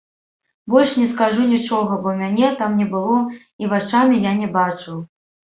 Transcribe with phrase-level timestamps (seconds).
[0.73, 3.19] Больш не скажу нічога, бо мяне там не было
[3.65, 4.97] і вачамі я не бачыў!